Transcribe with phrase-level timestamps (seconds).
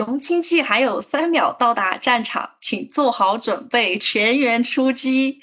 [0.00, 5.40] 熊亲戚还有三秒到达战场，请做好准备，全员出击。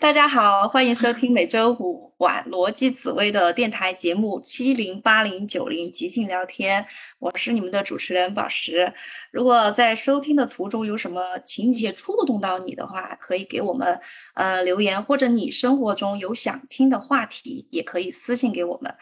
[0.00, 6.86] 大家好，欢迎收听每周五晚逻辑紫薇的电台节目七零八零九零即兴聊天，
[7.18, 8.94] 我是你们的主持人宝石。
[9.30, 14.00] 如果在收听的途中有什么情节触动到你的话，可以给我们
[14.32, 18.94] 呃留言，或者你生活中有想听的话题，也可以私信给我们。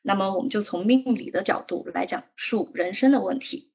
[0.00, 3.73] 那么我们就从命理的角度来讲述人生的问题。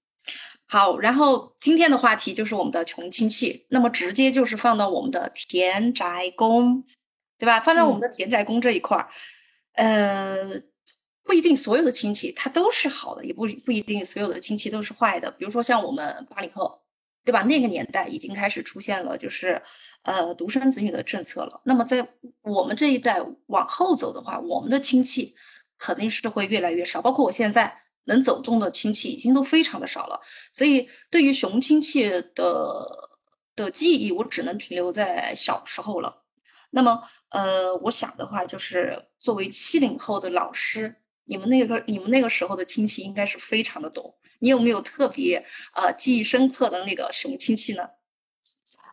[0.71, 6.83] 好，然后今天的话题就是我们的穷亲戚，那么直接就是放到我们的田宅宫，
[7.39, 7.59] 对吧？
[7.59, 9.09] 放到我们的田宅宫这一块儿，
[9.73, 10.61] 呃，
[11.23, 15.31] 不一定所有的亲戚他都是好的，也不不一定所有的亲戚都是坏的。
[15.31, 16.79] 比如说像我们八零后，
[17.25, 17.41] 对吧？
[17.41, 19.59] 那个年代已经开始出现了就是
[20.03, 21.61] 呃独生子女的政策了。
[21.63, 22.07] 那么在
[22.43, 25.33] 我们这一代往后走的话，我们的亲戚
[25.79, 27.75] 肯定是会越来越少，包括我现在。
[28.05, 30.19] 能走动的亲戚已经都非常的少了，
[30.51, 33.09] 所以对于熊亲戚的
[33.55, 36.23] 的记忆，我只能停留在小时候了。
[36.71, 44.17] 那么，呃，我想的话，就是作为七零后的老师，你们那个你们那个时候的亲戚应该是非常的多。
[44.39, 47.89] 你有没有特别呃记忆深刻的那个熊亲戚呢？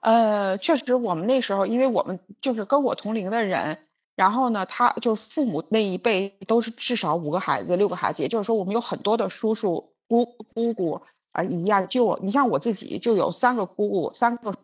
[0.02, 3.85] 呃，确实，我们那时候，因为我们就是跟我同龄的人。
[4.16, 11.00] 然后呢，他就是父母那一辈都是至少五个孩子、六个孩子，也就是说，我们有很多的叔叔、姑姑姑
[11.32, 14.54] 啊，姨呀，就你像我自己就有三个姑姑、三个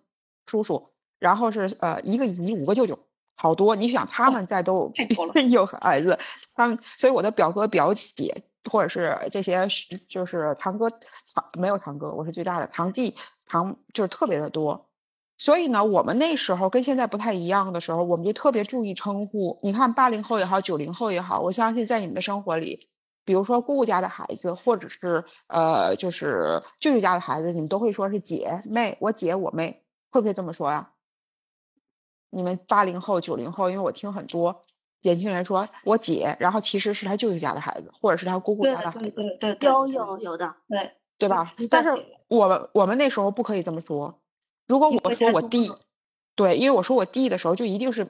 [0.47, 0.83] 叔叔，
[1.19, 2.99] 然后是呃一个姨、五个舅舅，
[3.37, 3.77] 好多。
[3.77, 4.91] 你想他们在都
[5.51, 6.19] 有孩子，
[6.55, 8.35] 他们所以我的表哥、表姐
[8.71, 9.69] 或者是这些
[10.09, 13.15] 就是堂哥、堂没有堂哥，我是最大的堂弟、
[13.47, 14.89] 堂就是特别的多。
[15.43, 19.59] 所以呢，我们那时候跟现在不太一样的时候，我们就特别注意称呼。
[19.61, 22.89] 你看，八零后也好，九零后也好，我相信在你们的生活里，
[23.25, 29.83] 比如说姑姑家的孩子，或者是呃，就是舅舅家的孩子，你们都会说是姐妹，我姐我妹，
[30.13, 30.93] 会不会这么说呀？
[32.31, 34.63] 你们八零后、九零后，因为我听很多
[35.01, 41.53] 年轻人说我姐，然后其实是他舅舅家的孩子，或者是他姑姑家的孩子，对对对，有有有的，对对吧？
[41.69, 41.91] 但是
[42.29, 44.22] 我们我们那时候不可以这么说。
[44.67, 45.71] 如果我说我弟，
[46.35, 48.03] 对，因为我说我弟的时候，就一定是，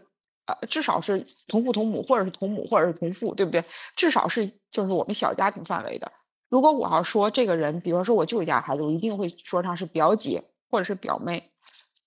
[0.47, 3.65] 呃，至少是同父同母，或者是同母，或者是同父，对不对？
[3.97, 6.13] 至少是就是我们小家庭范围的。
[6.49, 11.51] 如果我要说这个人，比如说我舅舅家孩子，我一定会说他是表姐或者是表妹。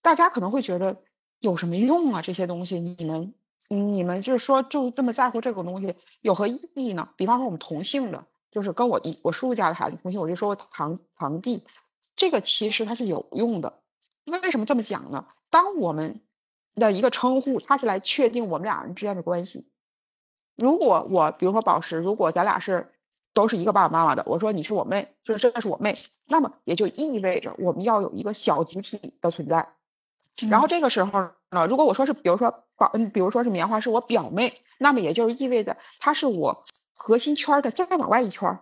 [0.01, 0.95] 大家可能会觉得
[1.39, 2.22] 有什么用啊？
[2.22, 3.34] 这些东西，你们，
[3.69, 7.09] 你们就是说就这么在乎这个东西，有何意义呢？
[7.17, 11.63] 比方说我们同姓的，就是跟我我叔叔家的孩子同姓，我就说我堂堂弟，
[12.16, 13.81] 这个其实它是有用的。
[14.25, 15.25] 为什么这么讲呢？
[15.50, 16.22] 当我们
[16.75, 19.69] 的一个称呼，它是来确定我们俩人之间的关系。
[20.56, 22.94] 如果我，比如说宝石，如果咱俩是
[23.34, 25.97] 都是一个爸爸妈妈的，我说你是我妹，就是这是我妹，
[26.28, 29.68] 那么也就意味着我们要有一个小集体的存在。
[30.50, 38.59] 然后这个时候呢，如果我说是，比如说宝，嗯，比如说是棉花是我表妹，那么也就是意味着她是我核心圈的再往外一圈。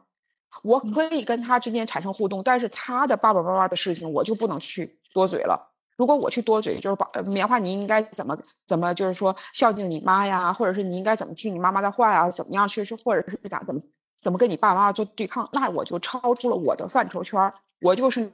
[0.62, 5.72] 我可以跟她之间产生互动，但是她的爸爸妈妈的事情我就不能去多嘴了。
[5.96, 8.38] 如果我去多嘴，就是把棉花，你应该怎么
[8.68, 13.80] 怎么，就是说孝敬你妈呀，或者是你应该怎么听你妈妈的话呀，怎么样去，或者是咋怎么
[14.22, 18.34] 怎么跟你爸妈做对抗，那我就超出了我的范畴圈我就是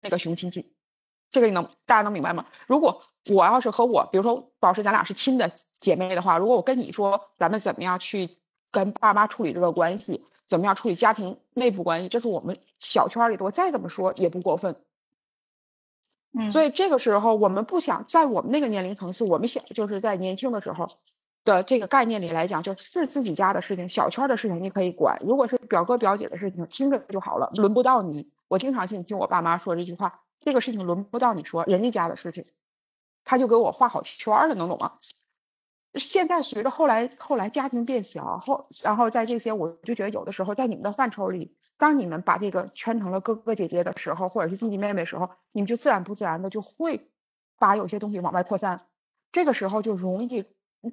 [0.00, 0.72] 那个熊亲戚。
[1.30, 2.46] 这个你能大家能明白吗？
[2.66, 3.02] 如果
[3.34, 5.50] 我要是和我，比如说宝石，咱俩是亲的
[5.80, 8.38] 姐妹的话，如果我跟你说咱们怎么样去。
[8.74, 12.08] 跟爸妈处理这个关系，怎么样处理家庭内部关系？
[12.08, 14.74] 这是我们小圈里的，我再怎么说也不过分。
[16.50, 20.86] 所以这个时候我们不想在我们那个年龄层次，我们想就是在年轻的时候
[21.44, 25.16] 的这个概念里来讲，就是自己家的事情、小圈的事情你可以管。
[25.20, 28.30] 如果是表哥表姐的事情，听着就好了，轮不到你。
[28.48, 32.44] 我经常性听我爸妈说这句话：这个事情轮不到你说，人家家的事情，
[33.24, 34.92] 他就给我画好圈了，能懂吗？
[35.94, 47.10] 现在随着后来后来家庭变小后，然后在这些我就觉得有的时候在你们的范畴里，当你们把这个圈成了哥哥姐姐的时候，或者是弟弟妹妹的时候，你们就自然不自然的就会
[47.58, 48.80] 把有些东西往外扩散。
[49.32, 50.44] 这个时候就容易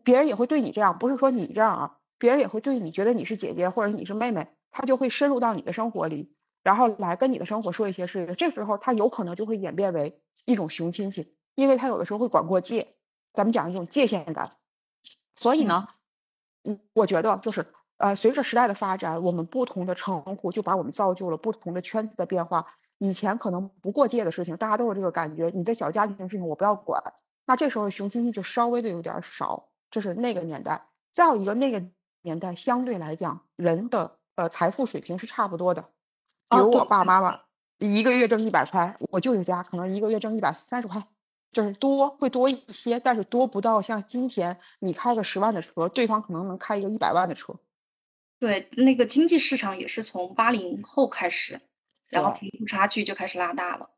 [0.04, 8.34] 别人也会对你这样，不是说你这样啊，别人也会对你觉得你是姐姐或者你是妹妹，他就会深入到你的生活里，然后来跟你的生活说一些事情。
[8.34, 12.96] 这时候他有可能就会演变为一种熊亲戚，因为他有的时候会管过界。
[13.36, 14.54] 咱们讲一种界限感。
[15.36, 15.88] 所以呢，
[16.64, 17.64] 嗯，我觉得就是，
[18.00, 22.66] 呃，随着时代的发展，我们不同的称呼就把我们造就了不同的圈子的变化。
[22.98, 27.02] 以前可能不过界的事情，大家都有这个感觉，你的小家庭的事情我不要管。
[27.46, 30.88] 那这时候熊亲戚就稍微的有点少，这是那个年代。
[31.12, 31.84] 再有一个那个
[32.22, 35.82] 年代相对来讲，人的呃财富水平是差不多的。
[36.50, 37.40] 比如我爸爸妈妈，
[37.80, 41.06] 一个月挣一百块，我舅舅家可能一个月挣一百三十块，
[41.52, 47.54] 就是多会多一些，但是多不到像今天你开个十万的车，对方可能能开一个一百万的车。
[48.40, 51.60] 对，那个经济市场也是从八零后开始，
[52.08, 53.90] 然后贫富差距就开始拉大了。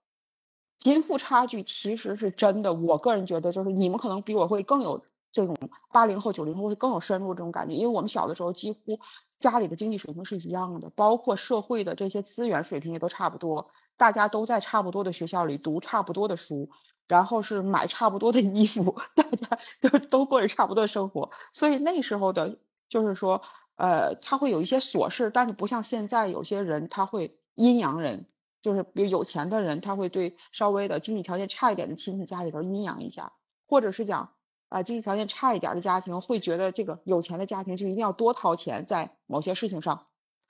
[0.79, 4.99] 贫富差距其实是真的，我个人觉得就是你们可能比我会更有
[5.31, 5.55] 这种
[5.91, 8.99] 八零后、九零后会更有深入这种感觉，因为我们小的时候几乎
[9.37, 16.67] 家里的经济水平是一样的，包括社会的这些资源水平也都差不多，大家都在差不多的学校里读差不多的书，
[17.07, 22.57] 然后是买差不多的衣服， 大家都都过着差不多的生活，所以那时候的，
[22.89, 23.39] 就是说。
[23.77, 28.25] 呃，他会有一些琐事，但是不像现在有些人，他会阴阳人，
[28.61, 33.31] 就是比如有钱的人，他会对稍微的经济条件差一点的亲戚家里头阴阳一下，
[33.65, 34.31] 或者是讲
[34.69, 40.05] 啊，经济条件差一点的家庭会觉得这个有钱的家庭就一定要多掏钱在某些事情上。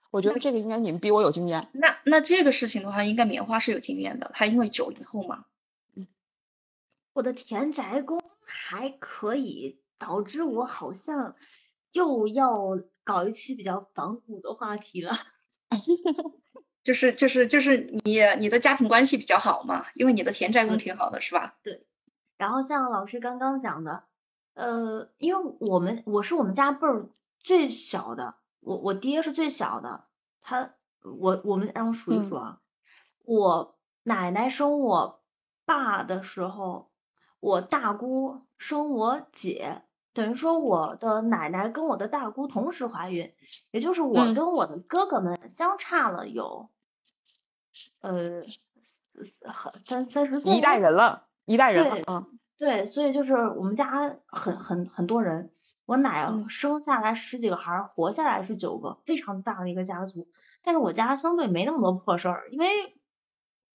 [0.09, 1.69] 我觉得这个应该你们比我有经验。
[1.71, 5.45] 那那这个事情的话，应该棉花是有经验的，他因为九零后嘛。
[5.95, 6.06] 嗯，
[7.13, 11.33] 我的田宅宫还可以，导致我好像
[11.94, 12.77] 又要。
[13.03, 15.12] 搞一期比较反骨的话题了，
[16.83, 21.56] 就是就是就是你你的家庭关系比较好嘛，因为你的田宅宫挺好的，是吧？
[21.63, 21.86] 对。
[22.38, 24.03] 然后像老师刚刚讲的，
[24.56, 27.09] 呃，因为我们我是我们家辈儿
[27.39, 30.06] 最小的，我我爹是最小的，
[30.42, 32.59] 他我我们让我数一数啊，
[33.25, 35.21] 我奶奶生我
[35.65, 36.89] 爸的时候，
[37.39, 39.83] 我大姑生我姐。
[40.13, 43.34] 等于说，我的奶奶跟我的大姑同时怀孕，
[43.72, 46.69] 也就是我跟我的哥哥们相差了有，
[48.02, 48.44] 呃，
[49.86, 55.50] 三三十岁，一代人了，一代人了，嗯，对，所以就是我们家很很很多人，
[55.86, 60.28] 我奶生下来十几个孩儿，活下来是九个，非常大的一个家族。
[60.62, 62.68] 但是我家相对没那么多破事儿，因为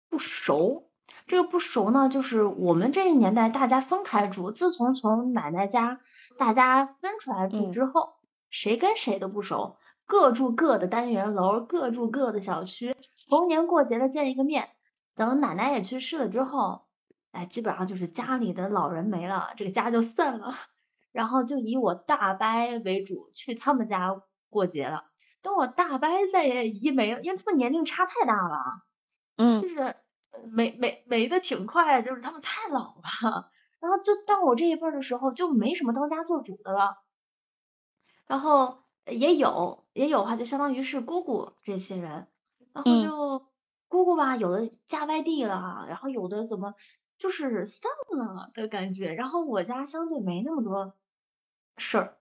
[0.09, 0.91] 不熟。
[1.29, 6.01] 这个不熟呢，就是我们这一年代大家分开住，自从从奶奶家。
[6.39, 8.15] 大家分出来住之后，
[8.51, 9.77] 谁跟谁都不熟，
[10.07, 12.97] 各住各的单元楼，各住各的小区，
[13.29, 14.71] 逢年过节的见一个面。
[15.15, 16.87] 等奶奶也去世了之后，
[17.31, 20.55] 哎，基本上就是家里的老人没了，这个家就散了。
[21.13, 22.47] 然后就以我大伯
[22.85, 24.21] 为主去他们家
[24.51, 25.05] 过节了。
[25.43, 28.59] 等我大伯再也一没了，因为他们年龄差太大了，
[29.37, 29.95] 嗯，就是
[30.51, 33.51] 没没没的挺快，就是他们太老了。
[33.85, 36.97] 然后就到我这一辈儿的时候，就没什么当家做主的了。
[38.27, 42.27] 然后也有也有哈，就相当于是姑姑这些人。
[42.73, 43.47] 然后就
[43.89, 46.73] 姑姑吧，有的嫁外地了，然后有的怎么
[47.19, 49.13] 就是散了的感觉。
[49.13, 50.95] 然后我家相对没那么多
[51.77, 52.17] 事儿。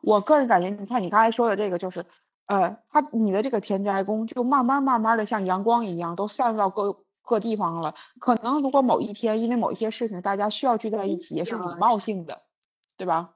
[0.00, 2.06] 我个人感觉，你看你刚才说的这个，就是
[2.46, 7.04] 呃，他你的这个田宅宫，就慢慢慢慢的像阳光一样，都散入到各。
[7.22, 12.42] 各地方了，可能如果某一天因为某一些事情，大家需要聚在一起，也是礼貌性的，
[12.96, 13.34] 对吧？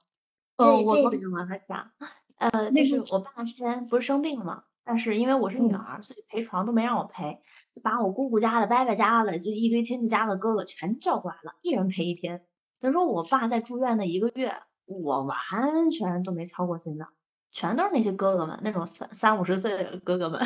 [0.57, 1.91] 呃，我这个我讲，
[2.37, 7.41] 呃，就是我爸之前不是生病了嘛，但是因为我是女儿，所以陪床都没让我陪，
[7.73, 12.45] 就把我姑姑家的、伯伯家的，就一堆亲戚家的哥哥全叫过来了，一人陪一天。
[12.79, 14.55] 等于说我爸在住院的一个月，
[14.85, 17.07] 我完全都没操过心的，
[17.51, 20.41] 全都是那些哥哥们，那种三三五十岁的哥哥们。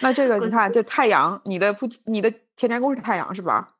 [0.00, 3.76] 那这个你看，这太阳，你的父你的田宅宫是太阳是吧？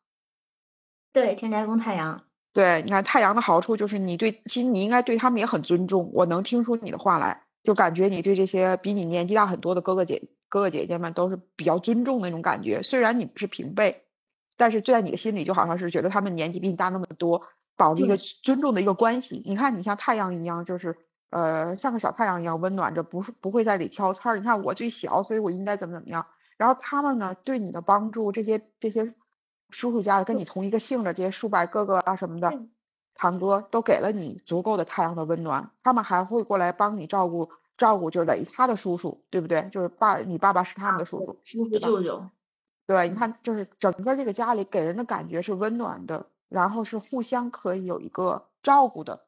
[1.12, 2.22] 对，田宅宫太阳。
[2.52, 6.10] 对，你看太阳的好处就是你对，其实你应该对他们也很尊重。
[6.12, 12.82] 我能听出你的话来，就感觉你对这些比你年纪大很多的哥哥姐哥哥姐姐们都是比较尊重那种感觉。
[12.82, 14.02] 虽然你是平辈，
[14.56, 17.40] 但是就在你的心里就好像是觉得他们年纪比你大那么多，
[17.76, 19.42] 保持一个尊重的一个关系。
[19.46, 20.96] 你看你像太阳一样，就是。
[21.30, 24.36] 呃，像个小太阳一样温暖着，不是不会在里挑刺儿。
[24.36, 26.24] 你看我最小，所以我应该怎么怎么样。
[26.56, 29.06] 然后他们呢，对你的帮助，这些这些
[29.70, 32.52] 叔叔家的跟你同一个姓的这些叔伯哥哥啊什么的，
[33.14, 35.70] 堂哥都给了你足够的太阳的温暖。
[35.82, 39.66] 他们还会过来帮你照顾照顾，就是雷他的叔叔，对不对？
[39.70, 42.22] 就是爸，你爸爸是他们的叔叔，叔叔舅舅。
[42.86, 49.26] 对，你看，就是整个这个家里给人的感觉是温暖的，然后是互相可以有一个照顾的。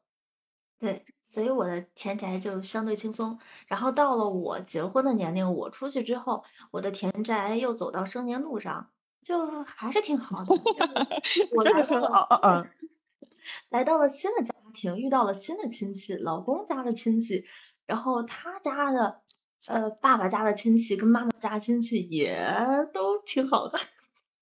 [0.81, 1.05] 对。
[1.33, 8.91] 所以我的田宅就相对轻松，然后到了我结婚的年龄，我出去之后，我的田宅又走到生年路上，
[9.25, 10.55] 就还是挺好的。
[11.57, 12.69] 我来到了，
[13.71, 17.47] 来到了新的家庭，遇到了新的亲戚，老公家的亲戚，
[17.87, 19.23] 然后他家的，
[19.69, 22.47] 呃，爸爸家的亲戚跟妈妈家亲戚也
[22.93, 23.81] 都挺好的。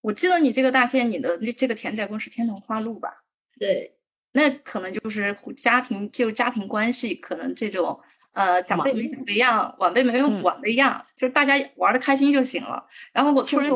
[0.01, 3.23] 我记得你这个大仙，你的那这个田宅宫是天童花路吧？
[3.57, 4.00] 对。
[4.33, 7.99] 那可能就是家庭，就家庭关系，可能这种
[8.33, 12.87] 呃，长辈没长辈样，晚辈没有晚辈样，就是大家玩的开心就行了。
[13.13, 13.71] 然后我突然。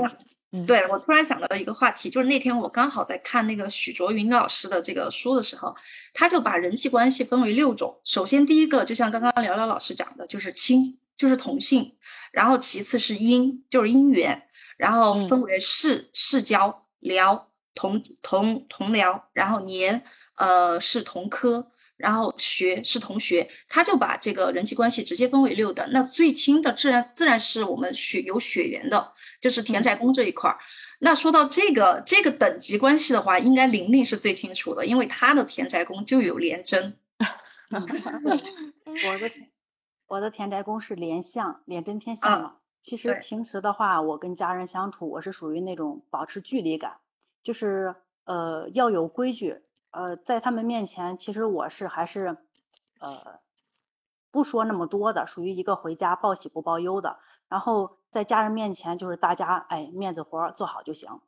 [0.69, 5.75] 对我突然想到一个话题，就是那天我刚好在看那个许卓云老师的这个书的时候，
[6.13, 8.01] 他就把人际关系分为六种。
[8.05, 11.97] 首先第一个，就像刚刚聊聊老师讲的，就是亲，就是同性；
[12.31, 14.43] 然后其次是姻，就是姻缘；
[14.77, 20.05] 然后分为世，世交；聊，同同同僚；然后年，
[20.37, 21.71] 呃，是同科。
[21.97, 25.89] 然后学是同学，他就把这个人际关系直接分为六等。
[25.93, 30.59] 那最亲的自然自然是我们血有血缘的，就是田宅宫这一块儿。
[30.99, 36.99] 那说到这个这个等级关系的话，应该玲玲是最清楚的，因为她的田宅宫就有廉贞。
[37.71, 39.31] 我的
[40.09, 42.57] 我的田宅宫是廉相，廉贞天相嘛。
[42.83, 46.97] 其实平时的话，我跟家人相处，我是属于那种保持距离感，
[47.45, 49.61] 就是呃要有规矩。
[49.95, 52.37] 呃，在他们面前，其实我是还是，
[52.99, 53.39] 呃，
[54.33, 57.19] 不说那么多的，属于一个回家报喜不报忧的。
[57.49, 61.21] 然后在家人面前，就是大家哎面子活做好就行，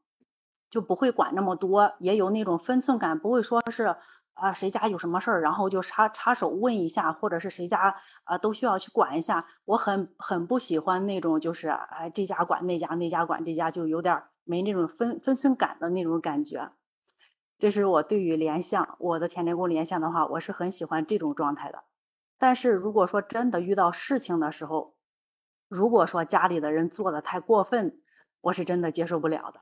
[0.68, 3.94] 就不会管那么多，也有那种分寸感，不会说是
[4.35, 7.94] 啊谁家有什么事儿，然后就插插手问一下，或者是谁家
[8.25, 9.46] 啊都需要去管一下。
[9.64, 16.73] 我很很不喜欢那种就是哎这家管那家那家管这家，就有点没那种分分寸感的那种感觉。
[17.59, 21.85] 这是我对于联想我的田宅宫联想的话，我是很喜欢这种状态的。
[22.39, 24.95] 但是如果说真的遇到事情的时候，
[25.69, 28.01] 如果说家里的人做的太过分，
[28.43, 29.61] 我是真的接受不了的。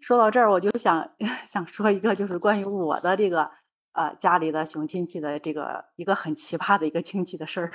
[0.00, 1.10] 说到这儿，我就想
[1.46, 3.50] 想说一个，就是关于我的这个
[3.92, 7.72] 呃家里的熊亲戚的这个一个很奇葩的一个亲戚的事儿，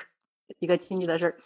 [0.60, 1.38] 一个亲戚的事儿。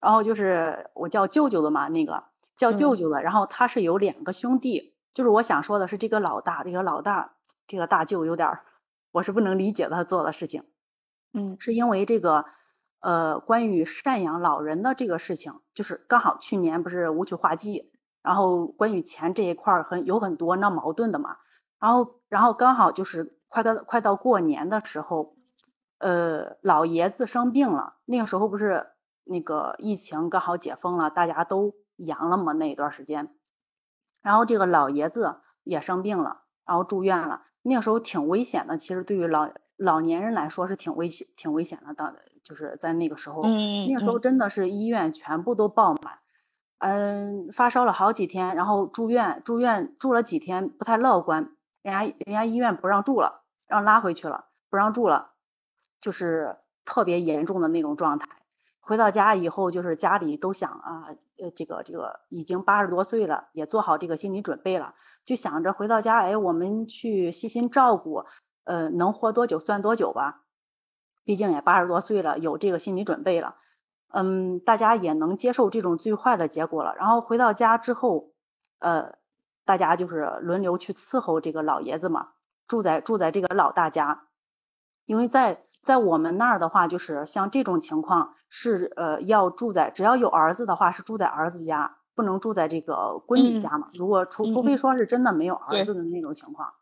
[0.00, 2.24] 然后就是我叫舅舅的嘛，那个
[2.56, 4.94] 叫舅舅的，然后他是有两个兄弟。
[5.14, 7.33] 就是我想说的是，这个老大，这个老大，
[7.66, 8.64] 这个大舅有点儿，
[9.12, 10.64] 我是不能理解他做的事情。
[11.32, 12.44] 嗯，是因为这个，
[13.00, 17.92] 呃，关于赡养老人的这个事情，就是刚好去年不是五曲化季，
[18.22, 21.36] 然后关于钱这一块儿很有很多闹矛盾的嘛。
[21.80, 25.36] 然后，然后刚好就是快到快到过年的时候，
[25.98, 27.96] 呃，老爷子生病了。
[28.04, 28.86] 那个时候不是
[29.24, 33.34] 那个疫情刚好解封了，大家都阳了嘛那一段时间。
[34.22, 37.42] 然后这个老爷子也生病了，然后住院了。
[37.66, 41.94] 那个时候挺危险的，其实对于老老年人来说是挺危险、挺危险的。
[41.94, 43.42] 到就是在那个时候，
[43.88, 46.18] 那个时候真的是医院全部都爆满，
[46.78, 55.30] 嗯，发烧了好几天，然后住院，住院住了几天不太乐观，人家人家医院不让住了，让拉回去了，不让住了，
[56.02, 58.28] 就是特别严重的那种状态。
[58.86, 68.24] 回到家以后，就是家里都想啊，呃，这个这个已经八十多岁了，也做好这个心理准备了，就想着回到家，哎，我们去细心照顾，
[68.64, 70.42] 呃，能活多久算多久吧，
[71.24, 73.56] 毕竟也八十多岁了，有这个心理准备了，
[74.12, 76.94] 嗯，大家也能接受这种最坏的结果了。
[76.96, 78.32] 然后回到家之后，
[78.80, 79.16] 呃，
[79.64, 82.32] 大家就是轮流去伺候这个老爷子嘛，
[82.68, 84.26] 住在住在这个老大家，
[85.06, 85.64] 因为在。
[85.84, 93.88] 在我们那儿的话，就是像这种情况是呃要住在，只要有儿子的话是住在儿子家，不能住在这个闺女家嘛。
[93.92, 96.72] 如果除除非说是真的没有儿子的那种情况，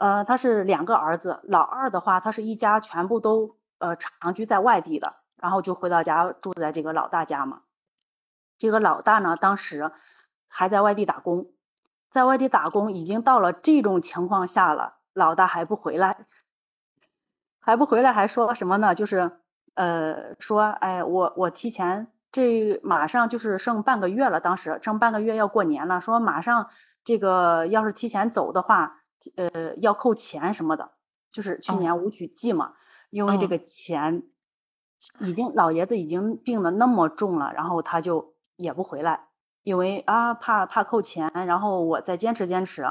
[0.00, 7.60] 呃，他是两个儿子，老二的话他是一家全部都呃长居在外地的，然后就回到家住在这个老大家嘛。
[8.58, 9.92] 这个老大呢，当时
[10.48, 11.52] 还在外地打工，
[12.10, 16.26] 在外地打工已经到了这种情况下了，老大还不回来。
[17.66, 18.94] 还不回来，还说什么呢？
[18.94, 19.38] 就是，
[19.72, 26.68] 呃，说，哎，我我提前，这马上就是剩半个月了，当时剩半个月要过年了，说马上
[27.02, 29.00] 这个要是提前走的话，
[29.36, 30.90] 呃，要扣钱什么的，
[31.32, 32.74] 就是去年五曲季嘛，
[33.08, 34.24] 因为这个钱
[35.20, 39.28] 已经老爷子已经病的那么重了，然后他就也不回来，
[39.62, 42.84] 因为啊怕怕扣钱，然后我再坚持坚持，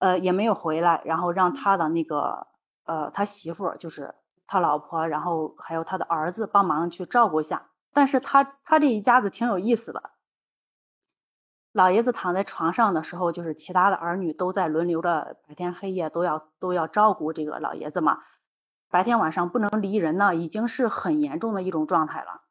[0.00, 2.48] 呃，也没有回来，然后让他的那个。
[2.86, 4.14] 呃，他媳妇就是
[4.46, 7.68] 他老婆，然后还有他的儿子帮忙去照顾一下。
[7.92, 10.10] 但是他他这一家子挺有意思的。
[11.72, 18.22] 老爷子躺在床上的时候，就是其他的儿女都在轮流着白天黑夜都要都要照顾这个老爷子嘛。
[18.88, 22.42] 白天晚上不能离人呢，已经是很严重的一种状态了。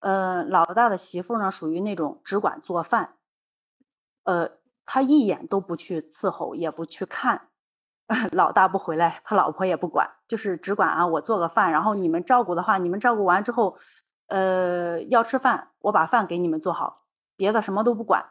[0.00, 3.16] 呃，老大的媳妇呢，属于那种只管做饭，
[4.24, 4.50] 呃，
[4.84, 7.48] 他一眼都不去伺候，也不去看。
[8.32, 13.78] 老大不回来，他老婆也不管，就是只管啊，我做个饭，然后你们照顾的话，你们照顾完之后，
[14.28, 17.04] 呃，要吃饭，我把饭给你们做好，
[17.36, 18.26] 别的什么都不管。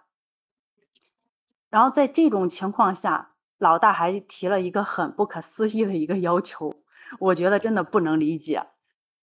[1.72, 6.76] 然后在这种情况下，老大还提了一个很不可思议的一个要求，
[7.20, 8.68] 我觉得真的不能理解，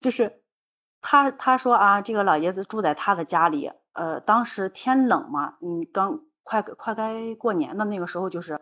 [0.00, 0.42] 就是
[1.00, 8.60] 他他说啊，这个老爷子住在他的家里，呃，当时天冷嘛，嗯，刚快快该过年的那个时候，就是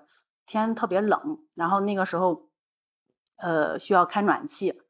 [0.48, 2.48] 天特别冷，然后那个时候，
[3.36, 4.82] 呃，需要开暖气，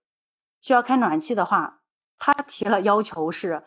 [0.60, 1.80] 需要开暖气的话，
[2.18, 3.64] 他 提了要求是，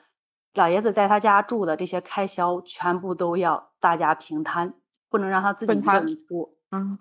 [0.53, 4.73] 老爷子在他家住的这些开销全部都要大家平摊，
[5.09, 6.57] 不能让他自己一个人出。
[6.71, 6.97] 嗯，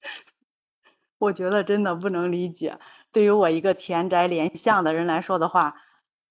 [1.18, 2.78] 我觉得真的不能理解，
[3.12, 5.74] 对于我一个田宅连巷的人来说的话。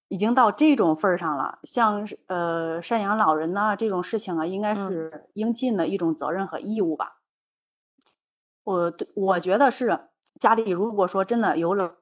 [0.08, 7.22] 已经到这种份儿上了，像呃赡养老人呐这种事情啊，应该是应尽的一种责任和义务吧。
[8.64, 9.98] 我对我觉得是
[10.40, 11.92] 家里如果说真的有老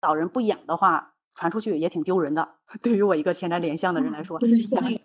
[0.00, 2.48] 老人不养的话，传出去也挺丢人的。
[2.82, 4.38] 对于我一个田宅连相的人来说，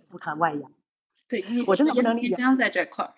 [0.09, 0.71] 不看外养。
[1.27, 2.35] 对， 我真的不能理解。
[2.57, 3.13] 在这块儿。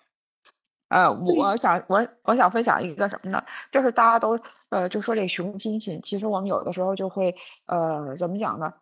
[0.88, 3.42] 呃，我想我我想分享一个什么呢？
[3.70, 4.38] 就是大家都
[4.70, 7.34] 呃就说这熊亲亲，其实我们有的时候就会
[7.66, 8.72] 呃怎么讲呢？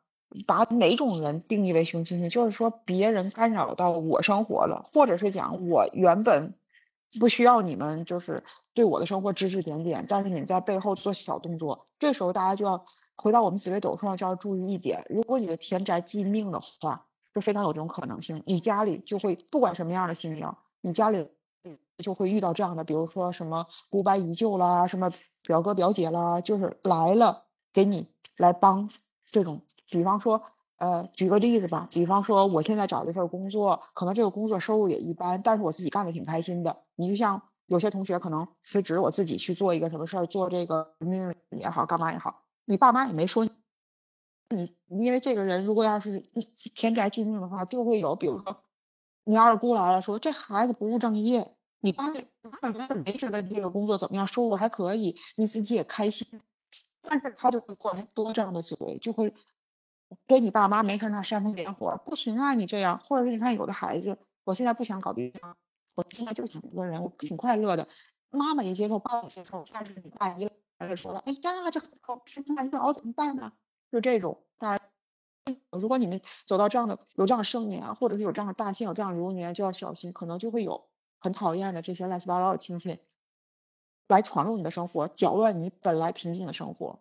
[0.46, 2.30] 把哪种人定义为熊亲亲？
[2.30, 6.54] 就是说别人干扰到我生活了，或者是讲我原本
[7.20, 8.42] 不需要你们就是
[8.74, 12.84] 对我的生活指指点点，但是你在背后做小动作，这时候大家就要
[13.16, 21.28] 回到我们紫微斗数上就要注意一点：如果你的田宅忌命的话，就非常有这种可能性，你家里就会不管什么样的星耀，你家里。
[22.04, 25.08] 就会遇到这样的，比如说什么姑伯姨舅啦，什么
[25.42, 28.86] 表哥表姐啦，就是来了给你来帮
[29.24, 29.62] 这种。
[29.88, 30.42] 比方说，
[30.76, 36.76] 呃，举个例子吧，比方说我现在找了一份工作，可能这个工作收入也一般，但是我自己干的挺开心的。
[36.96, 43.46] 你就像有些同学可能辞职，我自己去做一个什么事儿，做这个命也好，干嘛也好，你爸妈也没说
[44.50, 46.22] 你，因为这个人如果要是
[46.74, 48.56] 天宅巨命的话，就会有，比如说
[49.24, 51.52] 你二姑来了，说这孩子不务正业。
[51.80, 52.04] 你爸
[52.72, 56.26] 妈没觉得这个工作怎么样，收入还可以，你自己也开心，
[57.02, 59.32] 但是他就会过来多这样的嘴，就会
[60.26, 65.56] 对你爸妈没事那煽风点火，不行啊你这样，或者是你看有的孩子，我现在不想搞对象，
[65.94, 67.88] 我现在就想一个人，我挺快乐的，
[68.30, 73.52] 妈妈也接受，爸爸也接受，但是你大姨来了说了，哎呀这孩子怎么办呢？
[73.90, 74.84] 就这种，大家
[75.70, 80.88] 如果你们走到这样的有这样的盛年，或者是有这样的大限，有这样的流年，就要小心，可能就会有。
[81.18, 83.00] 很讨厌的这些乱七八糟的亲戚，
[84.06, 87.00] 来闯入你的生活，搅乱你本来平静的生活。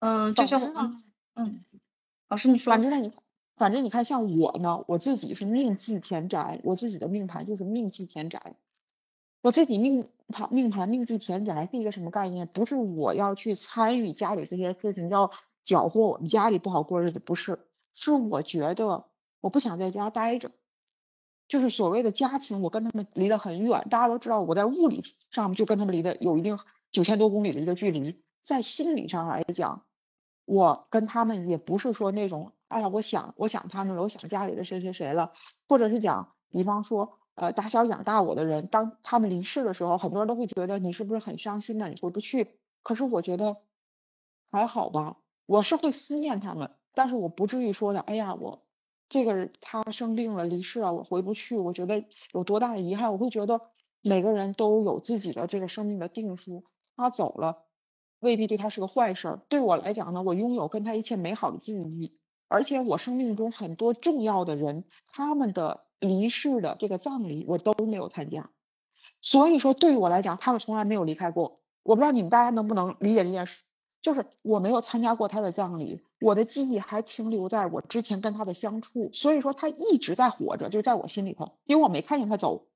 [0.00, 1.64] 嗯，就像嗯嗯，
[2.32, 3.12] 老师你说，反正你，
[3.56, 8.56] 反正你看，像我呢，我自己是命忌田宅，我自己的命盘就是命忌田宅。
[9.42, 12.46] 我自己命盘命盘命忌田宅是一个什么概念？
[12.46, 15.30] 不是我要去参与家里这些事情，要
[15.62, 17.58] 搅和我们家里不好过日子，不是，
[17.92, 19.04] 是我觉得
[19.42, 20.50] 我不想在家待着。
[21.46, 23.86] 就是所谓的家庭，我跟他们离得很远。
[23.90, 26.58] 大家都知道，我在物理上就跟他们离得有一定
[26.90, 28.18] 九千多公里的一个距离。
[28.40, 29.84] 在心理上来讲，
[30.52, 35.32] 我跟他们也不是说那种，哎呀，我想我想他们了，我想家里的谁谁谁了，
[35.66, 41.88] 或者是讲，比方说，呃，打小养大我的人，当他们离世的时候，很多人都会觉得你是不是很伤心呢？
[41.88, 42.58] 你回不去。
[42.82, 43.56] 可是我觉得
[44.50, 48.62] 还好吧，我是会思念他们，但是我不至于说的，哎呀，我。
[49.08, 53.12] 这个人他生病了，离世了，我回不去，我觉得有多大的遗憾。
[53.12, 53.60] 我会觉得
[54.00, 56.64] 每个人都有自己的这个生命的定数，
[56.96, 57.64] 他走了
[58.22, 59.40] 未必对他是个坏事儿。
[59.48, 62.16] 对我来讲呢，我拥有跟他一切美好的记忆，
[62.48, 68.50] 而且我生命中很多重要的人，他们的离世的这个葬礼我都没有参加，
[69.20, 71.56] 所以说对于我来讲，他们从来没有离开过。
[71.82, 73.58] 我不知道你们大家能不能理解这件事。
[74.00, 82.66] 就是我没有参加过他的葬礼，我的记忆还停留在我之前跟他的相处，所以说他一直在活着，就在我心里头，因为我没看见他走。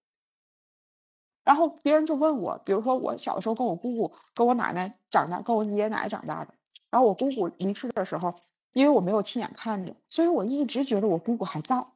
[1.46, 6.52] 然后别人就问我，比如说我小的时候跟我姑姑、跟我奶奶长大，跟我爷爷奶奶长大的，
[6.90, 8.34] 然后我姑姑离世的时候，
[8.72, 11.86] 因为我没有亲眼看着，所以我一直觉得我姑姑还在，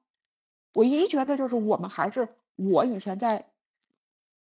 [0.72, 3.44] 我一直觉得就是我们还是我以前在。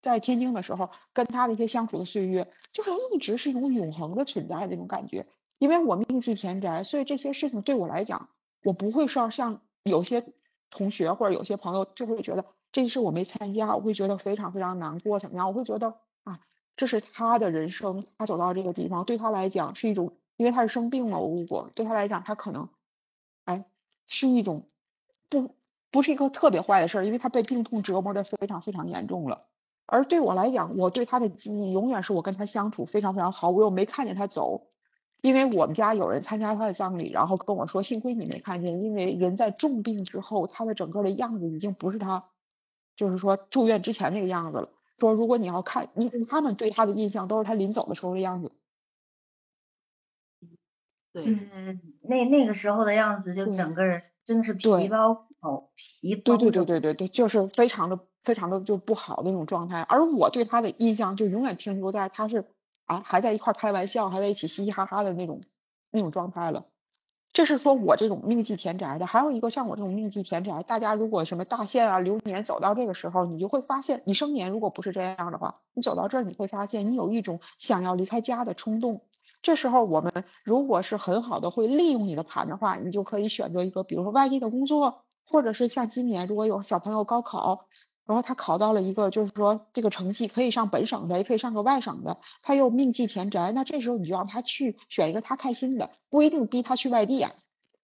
[0.01, 5.27] 在天津的时候，跟他的一些相处的岁月，就是一直是一种永恒的存在的那种感觉。
[5.57, 8.29] 因为我命系田宅，所以这些事情对我来讲，
[8.63, 10.25] 我不会说像有些
[10.69, 15.47] 同学或者有些朋友就会觉得这事我没参加，我会觉得非常非常难过，怎么样？
[15.47, 16.39] 我会觉得啊，
[16.75, 22.69] 这是他的人生，他走到这个地方，对他来讲是一种，因为他是生病了，如果对他来讲，他可能，
[23.45, 23.65] 哎，
[24.07, 24.67] 是一种
[25.29, 25.55] 不
[25.91, 29.45] 不是一个特别坏的事儿，因为他被病痛折磨的非常非常严重了。
[29.87, 33.49] 而对我来讲，我对他的记忆永远是我跟他相处非常非常好。
[33.49, 34.67] 我又没看见他走，
[35.21, 42.23] 因为我们家有人参加他的葬礼，然后跟我说：“幸亏你没看见，因为人在重病之后，他的整个的样子已经不是他，
[42.99, 44.67] 就是说住院之前那个样子了。
[44.97, 48.51] 说如果你要看，你他们对他的印象都是他临走的时候的样子。”
[51.13, 56.35] 对，嗯，那那个时候的样子，就整个人真的是皮包骨头，皮包。
[56.35, 59.81] 对对对对对对，就是非常的非常的就不好的那种状态。
[59.83, 62.45] 而我对他的印象就永远停留在他是
[62.85, 65.41] 啊还在一块开玩笑，还在一起嘻嘻哈哈的那种
[65.91, 66.65] 那种状态了。
[67.31, 79.01] 这是说我这种命忌田宅的，还有一个像我这种命忌田宅，大家如果什么大限啊、流年走到这个时候，你就会发现，你生年如果不是这样的话，你走到这儿你会发现，你有一种想要离开家的冲动。
[79.41, 80.11] 这时候我们
[80.43, 87.67] 如果是很好的会利用你的盘的话，你就可以选择一个，比如说外地的工作，或者是像今年如果有小朋友高考。
[88.09, 92.17] 然后他考到了一个，就是说这个成绩可以上本省的，也可以上个外省的。
[92.41, 97.31] 他又命忌田宅，那这时候你就让他去选一个他开心的，不一定逼他去外地啊，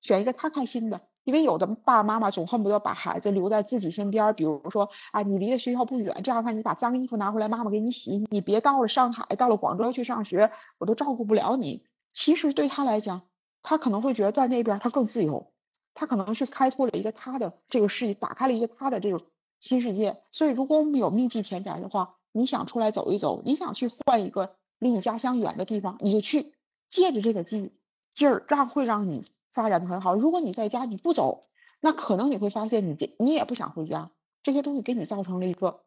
[0.02, 1.00] 选一个他开心的。
[1.26, 11.84] 因为有的爸爸妈妈总恨不得把孩子留在自己身边，比如说啊，你离的学校不远，这样的话你把脏衣服拿回来，妈妈给你洗，你别到了上海，到了广州去上学，我都照顾不了你。
[12.14, 13.22] 其实对他来讲，
[13.62, 15.52] 他可能会觉得在那边他更自由，
[15.94, 19.20] 他可能是开拓了一个他的这个世界，打开了一个他的这种。
[19.60, 26.54] 新世界，所以如果我们有秘籍田宅的话，你想出来走一走，你想去换一个离你家乡远的地方，你就去，
[26.90, 27.74] 借着这个劲
[28.14, 30.14] 劲儿，这样会让你发展的很好。
[30.14, 31.48] 如果你在家你不走，
[31.80, 34.12] 那可能你会发现你这你也不想回家，
[34.44, 35.84] 这些东西给你造成了一个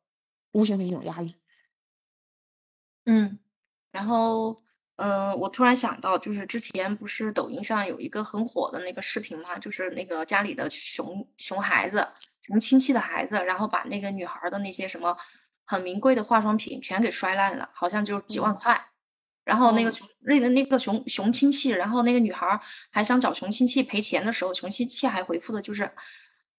[0.52, 1.37] 无形的一种压力。
[3.04, 3.38] 嗯，
[3.92, 4.57] 然后
[4.96, 12.07] 嗯，我突然想到，就是之前不是抖音上有一个很火的那个视频嘛，就是那个家里的熊熊孩子。
[12.48, 15.14] 什么亲戚的孩子，然后把那个女孩的那些什么
[15.66, 18.87] 很名贵的化妆品全给摔烂了，好像就是几万块。
[19.44, 22.58] 然后那个熊那个那个熊熊亲戚，然后那个女孩
[22.90, 25.90] 还想找熊亲戚赔钱的时候，熊亲戚还回复的就是，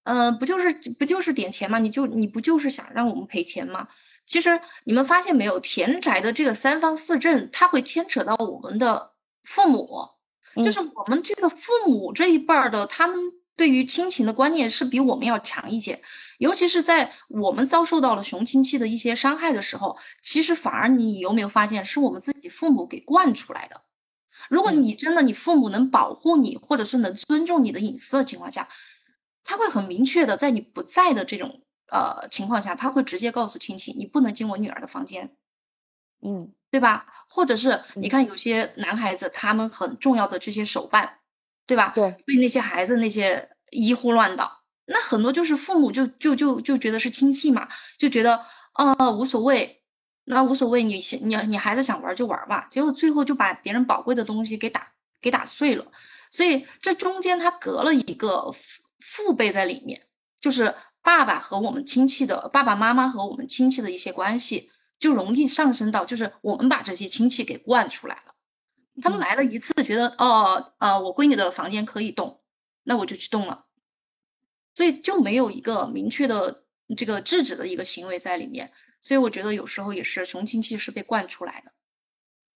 [0.04, 1.80] 嗯，不就是不就是点钱吗？
[1.80, 3.88] 你就你不就是想让我们赔钱吗？
[4.28, 10.08] 其实你们发现没有，田宅的这个三方四正，它会牵扯到我们的父母，
[10.63, 13.17] 就是我们这个父母这一辈儿的他们。
[13.60, 16.02] 对于亲情的观念是比我们要强一些，
[16.38, 23.82] 尤其是在我们遭受到了熊亲戚的一些伤害的时候，其实反而你有没有发现，是我们自己父母给惯出来的。
[24.50, 28.69] 如果你真的你父母能保护你，或者是能尊重你的隐私的情况下，
[29.43, 35.36] 他会很明确的在你不在的这种呃情况下，他会直接告诉亲戚，你不能进我女儿的房间，
[36.22, 37.08] 嗯，对吧？
[37.28, 41.17] 或者是你看有些男孩子，他们很重要的这些手办。
[41.69, 41.91] 对吧？
[41.93, 47.67] 对，被那些孩子那些医呼乱倒，那很多就是父母就就就就觉得是亲戚嘛，
[47.99, 49.84] 就觉得呃无所谓，
[50.23, 54.88] 那无所谓，你你你孩子想玩就玩吧，结果最后就把别人宝贵的东西给打
[55.21, 55.86] 给打碎了，
[56.32, 60.01] 所以这中间他隔了一个父父辈在里面，
[60.41, 68.34] 就是爸爸和我们亲戚的爸爸妈妈和我们亲戚的一些关系，就容易上升到就是我们把这些亲戚给惯出来了。
[69.01, 72.41] 他们来了一次，觉得哦，呃，我闺女的房间可以动，
[72.83, 73.65] 那我就去动了，
[74.75, 76.63] 所以就没有一个明确的
[76.97, 78.71] 这个制止的一个行为在里面。
[79.01, 81.71] 所以我觉得有时候也是雄亲戚是被惯出来的。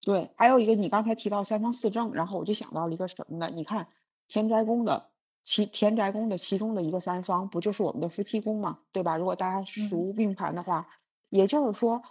[0.02, 3.50] 对，还有一个你刚才提到三方四正，然后我就想到了一个什么呢？
[3.54, 3.88] 你看
[4.28, 5.10] 田宅宫的
[5.42, 9.16] 其田宅宫的其中的一个三方，不就是我们的夫妻宫嘛，对吧？
[9.16, 10.86] 如果大家熟命盘的话，
[11.30, 12.02] 也就是说。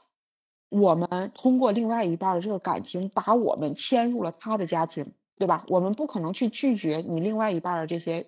[0.74, 5.06] 我们通过另外一半的这个感情，把我们迁入了他的家庭，
[5.38, 5.64] 对吧？
[5.68, 8.26] 我们不可能去拒绝你另外一半的这些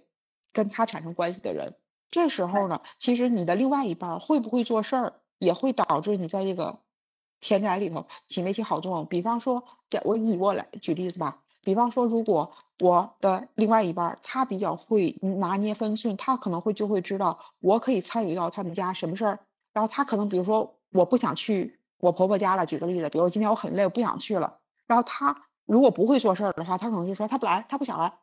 [0.54, 1.74] 跟他产生关系的人。
[2.12, 6.78] 这时候呢，其实你的另外一半会不会做事儿，也会导致你在这个
[7.40, 9.06] 田宅里头起没起好作用。
[9.08, 9.64] 比方说，
[10.04, 11.42] 我以我来举例子吧。
[11.64, 19.40] 比方说，如果我的另外一半他比较会拿捏分寸，他可能会就会知道我可以参与到他们家什么事儿。
[19.74, 21.80] 然后他可能比如说，我不想去。
[22.00, 24.60] 我婆婆家了，举个例子，比如今天我很累，我不想去了。
[24.86, 28.14] 然后他如果不会做事儿的话，他可能就说他不来，他不想来。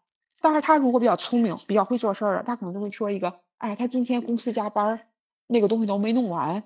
[0.40, 5.08] 但是他如果比较聪明，比较会做事儿他可能就会说一个，哎，他今天公司加班，
[5.48, 6.62] 那个东西都没弄完。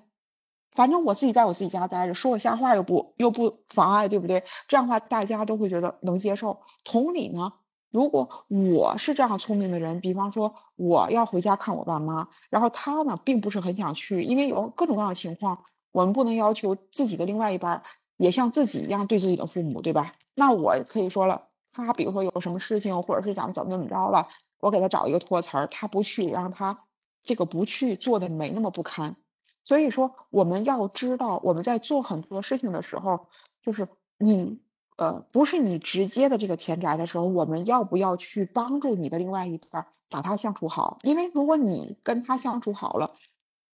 [0.71, 4.43] 反正我自己在我自己家待着，说我瞎话又不又不妨碍，对不对？
[4.67, 6.59] 这样的话大家都会觉得能接受。
[6.83, 7.51] 同理呢，
[7.91, 15.57] 如果我是这样聪明的人，比方说我要回家看我爸妈，然后他呢并不是很想去，因为有各种各样的情况。
[15.91, 17.81] 我们不能要求自己的另外一半
[18.17, 20.13] 也像自己一样对自己的父母，对吧？
[20.35, 24.27] 那我可以说了，他比如说有什么事情，或者是咱们怎么怎么着了，
[24.59, 26.79] 我给他找一个托词儿，他不去，让他
[27.23, 29.15] 这个不去做的没那么不堪。
[29.63, 33.27] 所以说，我们要知道，我们在做很多事情的时候，
[33.61, 34.59] 就是你
[34.97, 40.97] 呃，不是你直接的这个田宅的时候，我们要不要去帮助你的另外一半把他相处好？
[41.03, 43.13] 因为如果你跟他相处好了。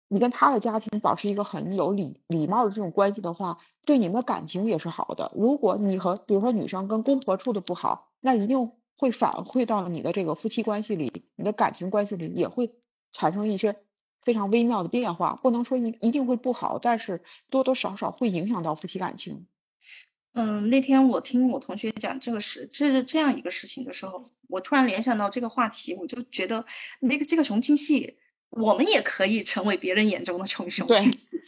[0.08, 5.30] 你跟他的家庭保持一个很有礼礼貌的这种关系的话，对你们的感情也是好的。
[5.34, 12.70] 如果你和比如说女生跟公婆处的不好，那一定会反馈到你的这个夫妻关系里，你的感情关系里也会
[13.12, 13.74] 产生一些
[14.22, 15.34] 非常微妙的变化。
[15.42, 19.46] 不能说一一定会不好，但是多多少少会影响到夫妻感情。
[20.34, 26.64] 嗯，那天我听我同学讲这个事，这是这样一个事情的时候，我突然联想到这个话题，我就觉得
[27.00, 28.16] 那个这个雄亲戏，
[28.56, 31.40] 我们也可以成为别人眼中的雄雄亲戏，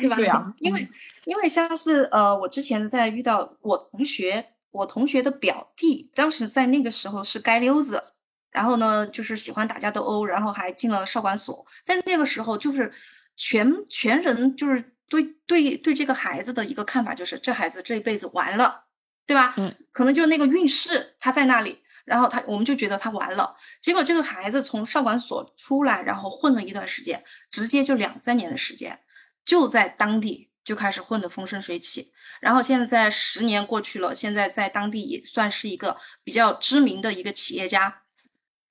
[0.00, 0.16] 对吧？
[0.16, 0.88] 对啊，因为
[1.24, 8.02] 因为像是呃，我之前在遇到我同学，我同学的表弟，当时在那个时候是街溜子，
[8.50, 12.92] 然后呢就是喜欢打架斗殴，然后还进了少管所，在那个时候就是
[13.36, 14.90] 全全人就是。
[15.06, 18.84] 对对对，这个孩子的一个看法就是，这孩子这一辈子完了，
[19.26, 19.54] 对吧？
[19.58, 23.56] 嗯，可能就是那个运势他在那里，然后他我们就觉得他完了。
[23.80, 29.00] 结果这个孩子从少管所出来，然后混了一段时间，直接就两三年的时间，
[29.44, 32.12] 就在当地就开始混得风生水起。
[32.40, 38.02] 然后现在十年过去了，现在在当地也算是一个比较知名的一个企业家。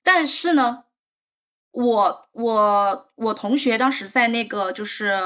[0.03, 0.85] 但是呢，
[1.71, 5.19] 我我我同学当时在那个就是。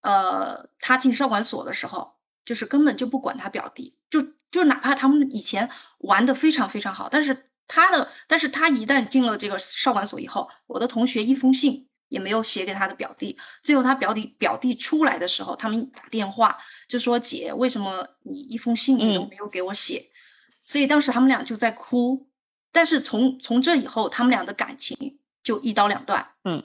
[0.00, 5.68] 呃，他进少管所的时候，就是根本就不管他表弟，就就哪怕他们以前
[5.98, 13.38] 玩的非常非常好，但是他的，但是他一旦进了这个少管所以后，我的同学一封信也没有写给他的表弟。
[13.62, 20.10] 最后他表弟表弟出来的时候，他们打电话就说：“姐，为什么你一封信你都没有给我写？”
[20.64, 22.26] 所以当时他们俩就在哭。
[22.72, 26.32] 但是从从这以后，他们俩的感情就一刀两断。
[26.44, 26.62] 嗯。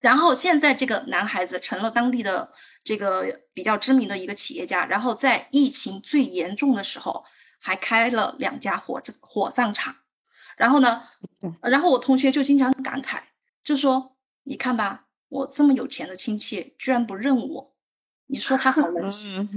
[0.00, 2.52] 然后现在这个男孩子成了当地的
[2.84, 7.24] 这个比较知名的一个企业家，然后在疫情最严重的时候
[7.58, 9.96] 还开了两家火火葬场。
[10.58, 11.02] 然后呢，
[11.62, 13.20] 然后我同学就经常感慨，
[13.64, 17.74] 就说：“你看吧，我这么有钱的亲戚居然不认我，
[18.26, 19.48] 你说他好冷 血，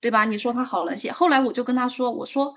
[0.00, 0.24] 对吧？
[0.26, 2.56] 你说他好冷血。”后来我就跟他说：“我说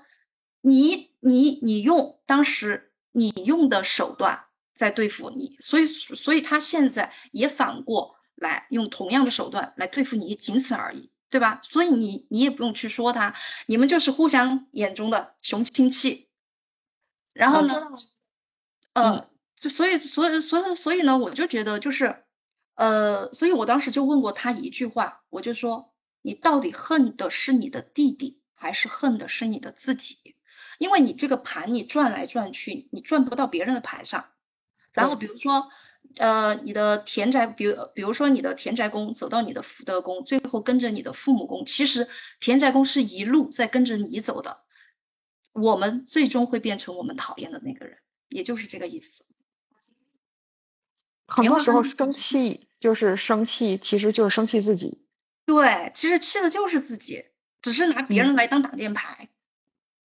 [0.60, 11.60] 你你你用当时你用的手段。”在对付你，所以所以他现在也反过来用同样的手段来对付你，仅此而已，对吧？
[11.62, 13.32] 所以你你也不用去说他，
[13.66, 16.23] 你们就是互相眼中的穷亲戚。
[17.34, 17.90] 然后呢，
[18.94, 22.24] 呃，就所以所以所以所以呢，我就觉得就是，
[22.76, 25.92] 呃，所以我当时就问过他一句话，我就说
[26.22, 30.36] 你到底恨的是你的弟弟，还是恨的是你的自己？
[30.78, 34.24] 因为你这个盘你转来转去，你转不到别人的盘上。
[34.92, 35.68] 然后比如说，
[36.18, 44.63] 呃，你的田宅，比如比如说你的田宅宫走到你的福德宫，最后跟着你的父母宫，其实田宅宫是一路在跟着你走的。
[45.54, 47.96] 我们最终会变成我们讨厌的那个人，
[48.28, 49.24] 也就是这个意思。
[51.26, 55.06] 很多时候生气就是生气，其实就是生气自己。
[55.46, 57.24] 对，其实气的就是自己，
[57.62, 59.30] 只是拿别人来当挡箭牌。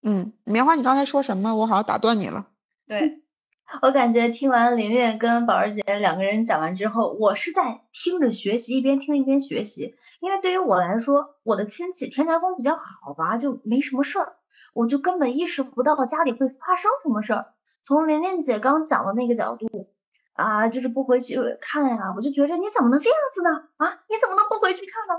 [0.04, 1.54] 嗯，棉花，你刚才说什么？
[1.58, 2.48] 我好像打断你了。
[2.88, 3.24] 对。
[3.84, 9.94] 我感觉听完林月跟宝儿姐两个人讲完之后，我是在听着学习，一边听一边学习。
[10.22, 14.38] 因为对于我来说，我的亲戚田宅宫比较好吧，就没什么事儿，
[14.74, 17.54] 我就根本意识不到家里会发生什么事儿。
[17.82, 19.94] 从琳琳姐刚讲的那个角度
[20.34, 23.70] 啊，就是不回去看呀，我就觉着你怎么能这样子呢？
[23.78, 25.16] 啊，你怎么能不回去看呢？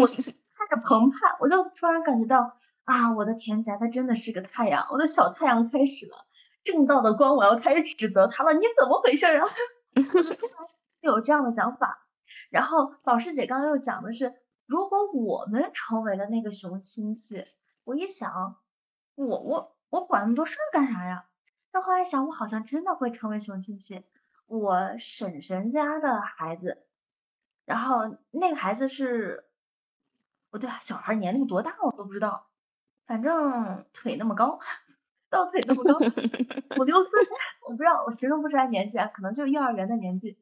[0.00, 0.06] 我
[0.56, 6.26] 看着澎湃，我就突然感觉到啊，我的田宅它真的是个太阳，我的小太阳开始了。
[6.64, 9.46] 正道的光，我要开始指责他了，你怎么回事啊？
[11.02, 12.06] 有这样的想法。
[12.50, 14.34] 然后老师姐刚刚又讲的是，
[14.66, 17.44] 如果我们成为了那个熊亲戚，
[17.84, 18.56] 我一想，
[19.14, 21.26] 我我我管那么多事儿干啥呀？
[21.70, 24.04] 但后来想，我好像真的会成为熊亲戚。
[24.46, 26.84] 我婶婶家的孩子，
[27.64, 29.44] 然后那个孩子是，
[30.50, 32.46] 不对啊，小孩年龄多大我都不知道，
[33.06, 34.60] 反正腿那么高。
[35.30, 35.94] 到腿那么高，
[36.78, 37.10] 五六岁，
[37.66, 40.38] 我不知道，我形容不出来年纪啊，可能就是幼儿园的年纪。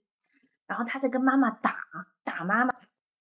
[0.67, 1.79] 然后他在跟妈妈打
[2.25, 2.75] 打妈妈，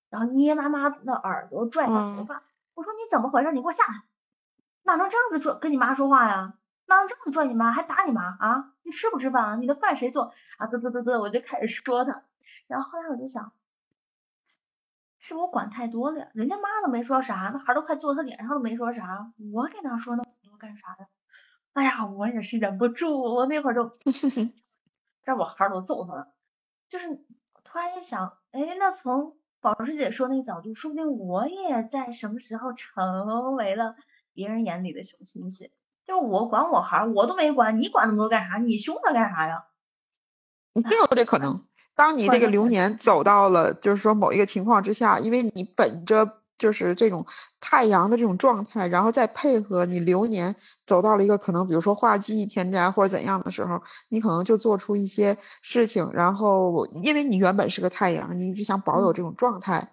[0.10, 2.44] 然后捏妈妈的耳朵，拽她头发。
[2.74, 3.54] 我说你怎么回事？
[3.54, 4.04] 你给我下来！
[4.84, 6.54] 哪能这样子拽跟你妈说话呀？
[6.88, 8.74] 哪能这样子拽你妈，还打你妈啊？
[8.84, 9.56] 你吃不吃饭啊？
[9.56, 10.68] 你的饭谁做啊？
[10.68, 12.24] 嘚嘚嘚嘚，我就开始说他。
[12.68, 13.54] 然后后来我就想，
[15.20, 16.28] 是我管太多了呀？
[16.34, 21.08] 人家妈都没说啥，那孩都快坐他脸上都没说啥，我给他说那么多干啥呀？
[21.74, 23.92] 哎呀，我也是忍不住，我那会儿就
[25.24, 26.34] 让我孩儿都揍他了。
[26.90, 27.08] 就是
[27.64, 33.96] 突然一想，哎，那从宝石姐说那个角度，说不定我也在什么时候成为了
[34.34, 35.72] 别人眼里的熊亲戚。
[36.06, 38.58] 就我管我孩儿，我都没管，你管那么多干啥？
[38.58, 39.66] 你凶他干啥呀？
[40.90, 41.66] 真有这可能。
[41.94, 47.26] 当你这个流年走到了，就是说某一个情况之下，因为你本着就是这种
[47.60, 59.92] 太阳的这种状态，然后再配合你流年走到了一个可能，比如说化忌天灾或者怎样的时候，你可能就做出一些事情，然后因为你原本是个太阳，你一直想保有这种状态，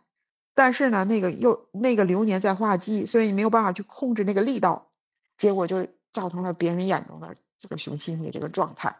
[0.58, 4.90] 但是呢，那个又那个流年在化忌，所以你没有办法去控制那个力道，
[5.36, 8.96] 结果就造成了别人眼中的这个雄心的这个状态。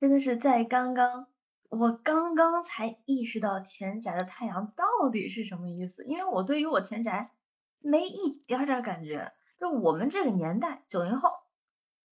[0.00, 1.26] 真的是在刚刚。
[1.68, 7.30] 我刚刚才意识到田宅的太阳到底是什么意思，因为我对于我田宅
[7.78, 9.32] 没一点点感觉。
[9.60, 11.30] 就我们这个年代，九零后，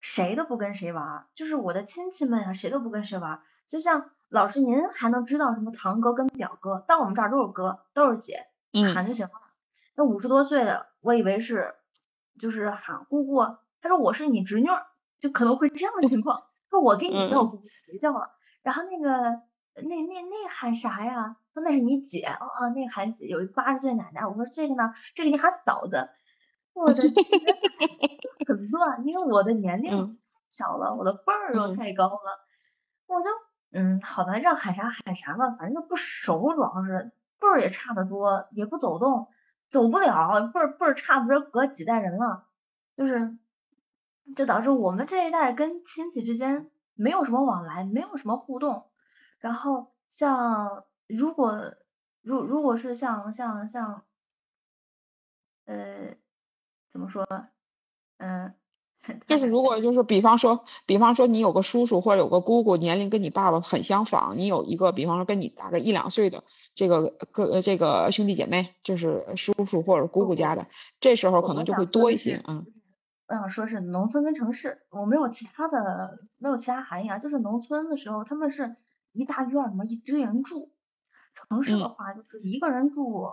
[0.00, 3.42] 谁都不跟谁玩，就是我的亲戚们啊，谁都不跟谁玩。
[3.68, 8.46] 就像老师您还能知道什么堂哥跟表哥，到我们这儿都是哥，都是姐，
[8.94, 9.32] 喊就行了。
[9.96, 11.74] 那五十多岁的，我以为是
[12.38, 13.40] 就是喊姑姑，
[13.80, 14.68] 他说我是你侄女，
[15.20, 16.44] 就可能会这样的情况。
[16.70, 18.30] 说我给你叫姑姑，别叫了。
[18.62, 19.42] 然后那个。
[19.72, 21.36] 那那那喊啥呀？
[21.54, 24.26] 说那是你姐哦哦，那个喊姐，有一八十岁奶奶。
[24.26, 26.10] 我说这个呢，这个你喊嫂子。
[26.74, 27.14] 我的天，
[28.46, 30.18] 很乱，因为我的年龄
[30.50, 32.46] 小了，我的辈儿又太高了。
[33.06, 33.30] 我就
[33.72, 39.28] 嗯，好吧，让喊啥喊啥吧，反正就不熟，主要是辈儿也差得多，也不走动，
[39.70, 42.44] 走不了，辈儿辈儿差不多隔几代人了，
[42.96, 43.36] 就是，
[44.36, 48.84] 就导致我们这一代跟亲戚之间没有什么往来，没有什么互动。
[49.38, 51.74] 然后像如果
[52.22, 54.04] 如如果是像像像，
[55.64, 56.14] 呃，
[56.92, 57.26] 怎么说？
[58.18, 58.52] 嗯，
[59.26, 66.44] 就是如果就是比方说，比方说你有个叔叔或者有个姑姑，年龄跟你爸爸很相仿，你有一个比方说跟你大概一两岁的
[66.80, 70.66] 这个个这个兄弟姐妹，就是叔叔或者姑姑家的，
[70.98, 72.36] 这时候可能就会多一些。
[72.44, 72.64] 啊，
[73.28, 78.76] 我想说是农村跟城市，我没有其他的没有其他含义啊，就是农村的时候他们是。
[79.12, 80.70] 一大院儿里面一堆人住，
[81.34, 83.32] 城市的话就是一个人住，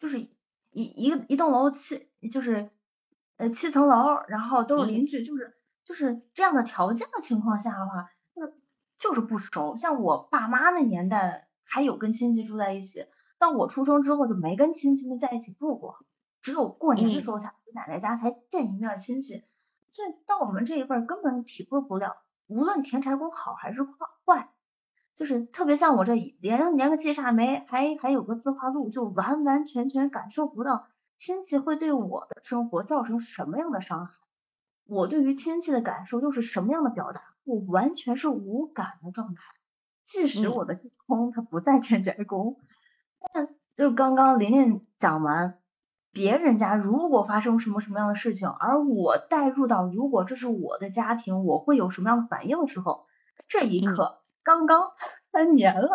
[0.00, 0.30] 就是一
[0.70, 2.70] 一个一栋楼七就是
[3.36, 8.54] 呃七层楼，然后都是邻居，就是就是这样的条件的情况下的话，就是
[8.98, 9.76] 就是不熟。
[9.76, 13.04] 像我爸妈那年代还有跟亲戚住在一起，
[13.38, 15.98] 到我出生之后就没跟亲戚们在一起住过，
[16.40, 19.44] 只有过年的时候才回奶奶家才见一面亲戚，
[19.90, 24.50] 所以到我们这一辈根本体会不了，无论田柴宫好还是坏。
[25.16, 34.12] 就是特别像我这连连个记煞没，还还有个自化禄，就完完全全感受不到亲戚会对我的生活造成什么样的伤害。
[34.84, 37.22] 我对于亲戚的感受又是什么样的表达？
[37.44, 39.42] 我完全是无感的状态。
[40.06, 42.58] 即使我的天空它不在天宅宫，
[43.34, 45.58] 但就刚刚琳琳讲完，
[46.12, 53.06] 别人家如果发生什么什么样的事情，而我带入到如果这是我的家庭，我会有什么样的反应的时候，
[53.48, 54.22] 这一刻。
[54.42, 54.92] 刚刚
[55.32, 55.88] 三年了，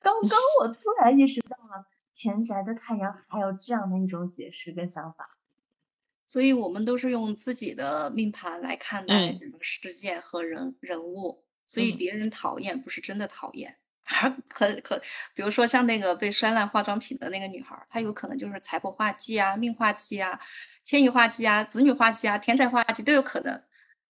[0.00, 5.38] 刚刚 我突然意识到了田宅的太阳还有这样的一种解释跟想法，
[6.26, 15.00] 所以我们都是用自己的命盘来看待这个事件和人人物，所以别人讨厌不是真的讨厌，而可可，
[15.34, 20.40] 比如说像那个被摔烂化妆品的那个女孩，她有可能就是财帛化忌啊、命化忌啊、
[20.82, 23.62] 迁移化忌啊、子女化忌啊、田宅化忌都有可能。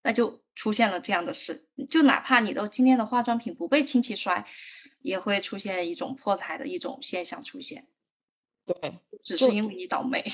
[0.05, 4.47] 那就出现了这样的事，就哪怕你的今天的化妆品不被亲戚摔，
[5.01, 7.89] 也会出现一种破财的一种现象出现。
[8.65, 10.25] 对，只是因为你倒霉。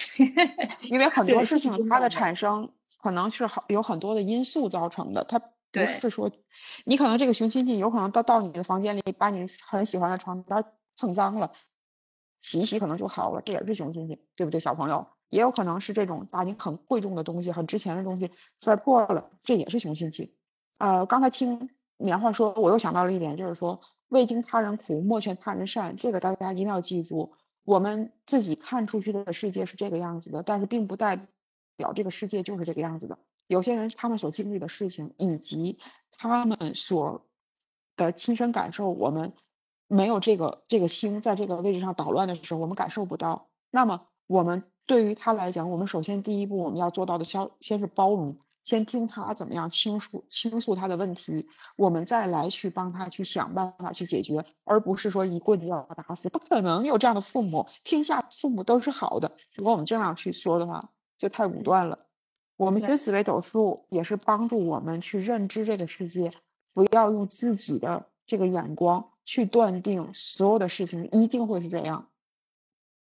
[0.82, 5.40] 因为很多事情它的产生可能是好有很多的因素造成的，它
[5.74, 6.30] 不是说
[6.84, 11.50] 你可能这个熊亲戚有可能到到你的房间里把你很喜欢的床单蹭脏了，
[12.42, 15.06] 洗一洗可能就好了，这也是熊亲戚，对不对，小朋友？
[15.30, 20.36] 也有可能是这种把你很贵重的东西、很值钱的东西摔破了，这也是雄心气。
[20.78, 25.96] 呃，刚才听棉花说，我又想到了一点，就是说未经他人苦，莫劝他人善。
[25.96, 27.32] 这个大家一定要记住。
[27.64, 31.16] 我们自己看出去的世界是这个样子的，但是并不代
[31.76, 33.18] 表这个世界就是这个样子的。
[33.46, 35.78] 有些人他们所经历的事情，以及
[36.12, 37.24] 他们所
[37.96, 39.32] 的亲身感受，我们
[39.88, 43.48] 没有这个这个心在这个位置上捣乱的时候，我们感受不到。
[43.70, 44.62] 那么我们。
[44.86, 56.28] 对于他来讲，我们首先第一步我们要做到的，先先是包容，先听他怎么样倾诉倾诉他的问题，我们再来去帮他去想办法去解决，而不是说一棍子要打死。
[56.28, 59.34] 不可能有这样的父母，天下父母都是好的。
[59.54, 60.86] 如果我们这样去说的话，
[61.16, 62.03] 就太武断了。
[62.56, 66.30] 我们学紫微斗数也是帮助我们去认知这个世界，
[66.72, 72.10] 不要用自己的这个眼光去断定所有的事情一定会是这样。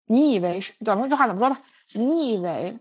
[0.06, 1.56] 你以为是怎么这话怎么说的？
[1.94, 2.78] 你以为，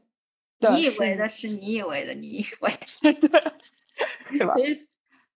[0.60, 3.14] 你以为的是你以为的，你以为 对
[4.38, 4.54] 对吧？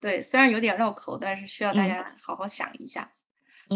[0.00, 3.12] 对，虽然有点绕口，但是需要大家好好想一下。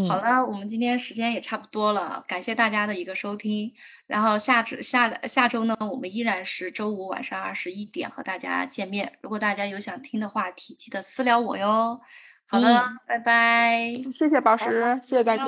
[0.09, 3.73] 好了，我们今天时间也差不多了，感谢大家的一个收听。
[4.07, 9.19] 然后下周下下周呢，我们依然是周五晚上二十一点和大家见面。
[9.21, 12.01] 如果大家有想听的话题，记得私聊我哟。
[12.47, 13.99] 好了，拜拜。
[14.13, 15.45] 谢谢宝石，谢谢大家，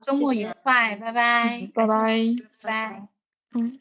[0.00, 1.94] 周末愉快，拜拜，拜拜，
[2.62, 3.08] 拜拜，
[3.54, 3.78] 嗯。